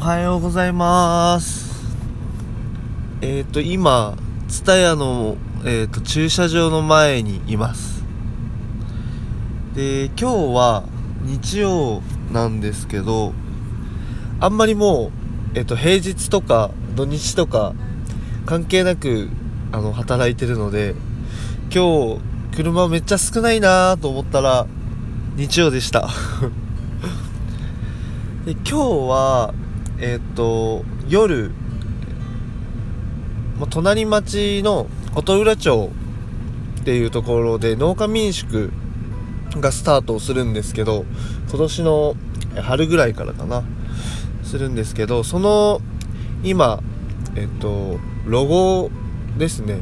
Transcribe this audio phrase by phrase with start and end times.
[0.00, 1.74] おはようございます。
[3.20, 4.16] えっ、ー、と今
[4.48, 8.02] 蔦屋の、えーと、駐車場の前にいます。
[9.74, 10.24] で今日
[10.54, 10.84] は
[11.20, 12.00] 日曜
[12.32, 13.34] なんですけど
[14.40, 15.10] あんまりも
[15.54, 17.74] う、えーと、平日とか土日とか
[18.46, 19.28] 関係なく
[19.70, 20.94] あの働いてるので
[21.70, 22.20] 今日
[22.56, 24.66] 車めっちゃ少ないなと思ったら
[25.36, 26.08] 日曜でした。
[28.46, 28.72] で今日
[29.10, 29.54] は
[30.00, 31.52] えっ、と夜、
[33.58, 35.90] ま、隣町の琴浦町
[36.80, 38.72] っていうところで農家民宿
[39.56, 41.04] がスタートするんですけど
[41.48, 42.14] 今年の
[42.62, 43.62] 春ぐらいからかな
[44.42, 45.80] するんですけどその
[46.42, 46.80] 今
[47.36, 48.90] えっとロゴ
[49.38, 49.80] ですね。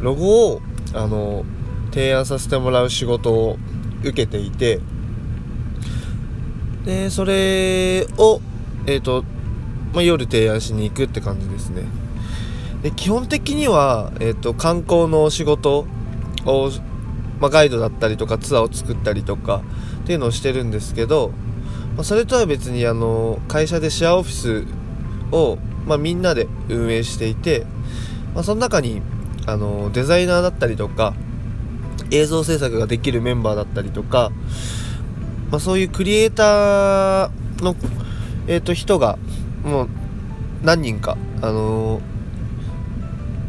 [0.00, 0.60] ロゴを
[0.94, 1.44] あの
[1.90, 3.56] 提案させてもらう仕事を
[4.00, 4.80] 受けていて
[6.84, 8.40] でそれを
[8.86, 9.24] えっ、ー、と、
[9.92, 11.84] まあ、夜提案しに行くって感じですね。
[12.82, 15.86] で基本的には、えーと、観光の仕事
[16.44, 16.70] を、
[17.38, 19.62] まあ、ガイドだったりとかツアーを作ったりとか
[20.02, 21.32] っていうのをしてるんですけど、
[21.94, 24.66] まあ、それとは別にあの会社でシェアオフィス
[25.30, 27.64] を、まあ、みんなで運営していて、
[28.34, 29.00] まあ、その中に
[29.46, 31.14] あのデザイナーだったりとか
[32.10, 34.30] 映像制作ができるメンバーだったりとか、
[35.50, 37.30] まあ、そういうクリエイター
[37.62, 37.74] の、
[38.46, 39.18] えー、と人が
[39.64, 39.88] もう
[40.62, 42.02] 何人か、あのー、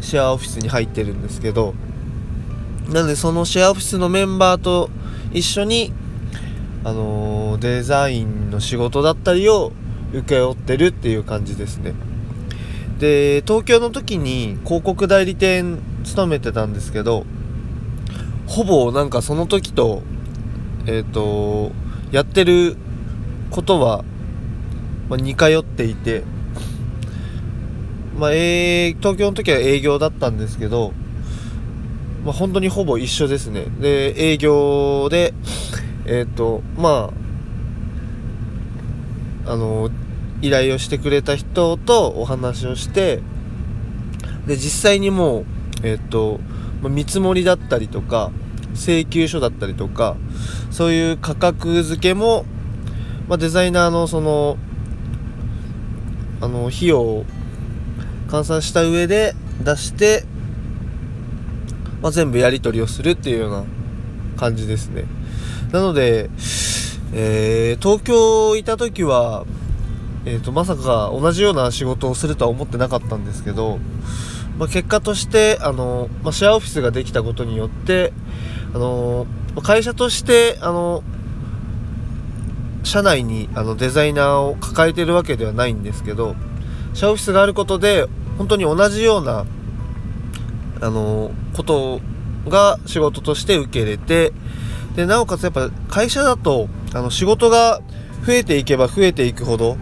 [0.00, 1.74] シェアオフィスに入ってるんですけど
[2.88, 4.90] なのでそのシェアオフィスのメンバーと
[5.32, 5.92] 一緒に、
[6.84, 9.72] あのー、デザインの仕事だったりを
[10.12, 11.94] 請け負ってるっていう感じですね。
[12.98, 17.26] で東京の時に広告代理店勤めてたんですけど
[18.46, 20.02] ほぼなんかその時と
[20.86, 21.72] えっ、ー、と
[22.12, 22.76] やってる
[23.50, 24.04] ことは、
[25.08, 26.22] まあ、似通っていて
[28.18, 30.92] まあ、えー、東京の時は営業だったんですけど、
[32.24, 33.66] まあ、本当にほぼ一緒ですね。
[33.78, 35.34] で営業で
[36.06, 37.10] えっ、ー、とま
[39.46, 39.90] ああの
[40.42, 43.20] 依頼をしてくれた人とお話をして
[44.46, 45.46] で実際にもう
[45.82, 46.40] えっ、ー、と
[46.82, 48.30] 見積もりだったりとか
[48.74, 50.16] 請求書だったりとか
[50.70, 52.44] そういう価格付けも、
[53.28, 54.56] まあ、デザイナーのその
[56.40, 57.24] あの費用を
[58.28, 60.24] 換算した上で出して、
[62.02, 63.64] まあ、全部やり取りをするっていうような
[64.36, 65.04] 感じですね。
[65.72, 66.30] なので、
[67.12, 69.44] えー、東京いた時は、
[70.24, 73.78] えーと、まさか同じような仕事をするとは思ってなかったんですけど
[74.58, 78.12] まあ、結果としてあの、まあ、シェアオフィスができたことによって
[78.74, 79.26] あの
[79.62, 81.02] 会社としてあの
[82.86, 86.36] 社内にあのデザイナーを抱えてるわけではないんですけど
[86.94, 88.06] シェアオフィスがあることで
[88.38, 89.44] 本当に同じような
[90.80, 92.00] あのこと
[92.48, 94.32] が仕事として受け入れて
[94.94, 97.80] でなおかつやっぱ会社だとあの仕事が
[98.24, 99.76] 増えていけば増えていくほど、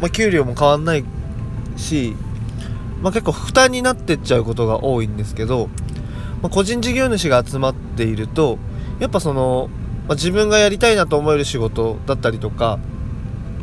[0.00, 1.04] まあ、給料も変わんない
[1.76, 2.14] し
[3.02, 5.68] まあ、結構負担になってっちゃうことが多いんですけど、
[6.40, 8.58] まあ、個人事業主が集まっていると
[9.00, 9.68] やっぱその、
[10.08, 12.78] まあ、自分がやりたいなと思える仕事だったりとか、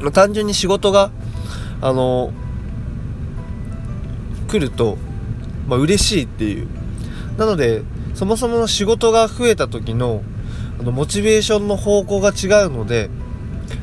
[0.01, 1.11] まあ、単純に仕事が
[1.81, 2.31] あの
[4.47, 4.97] 来ると、
[5.67, 6.67] まあ、嬉しいっていう。
[7.37, 7.83] なので
[8.15, 10.23] そもそもの仕事が増えた時の
[10.79, 13.09] あのモチベーションの方向が違うので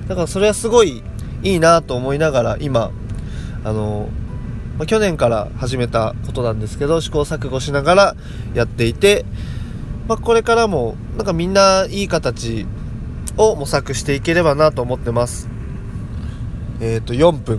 [0.08, 1.02] だからそれはすごい
[1.42, 2.90] いいなと思いながら今
[3.64, 4.08] あの
[4.78, 8.16] まあ、去年から始めたことなんですけど試行錯誤しながら
[8.54, 9.24] やっていて、
[10.08, 12.66] まあ、これからもなんかみんないい形
[13.36, 15.48] を模索していければなと思ってます。
[16.80, 17.58] えっ、ー、と4分、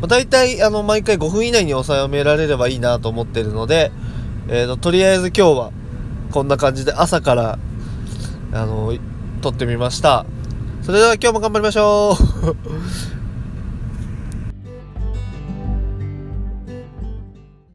[0.00, 3.90] まあ、大体あの毎回5分以内に収められればいいなと思ってるので、
[4.48, 5.72] えーと、とりあえず今日は
[6.30, 7.58] こんな感じで朝から
[8.52, 8.94] あの
[9.40, 10.24] 撮ってみました。
[10.82, 13.11] それでは今日も頑張りましょう。